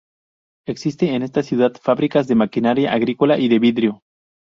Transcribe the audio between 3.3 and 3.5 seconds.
y